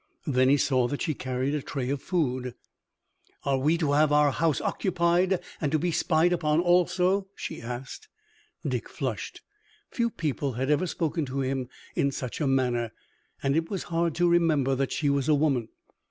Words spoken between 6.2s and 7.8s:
upon also?" she